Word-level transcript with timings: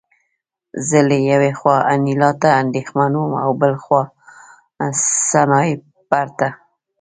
زه 0.87 0.99
له 1.09 1.17
یوې 1.29 1.51
خوا 1.59 1.77
انیلا 1.93 2.31
ته 2.41 2.49
اندېښمن 2.61 3.11
وم 3.15 3.33
او 3.43 3.51
بل 3.61 3.73
خوا 3.83 4.01
سنایپر 5.31 6.27
ته 6.39 6.49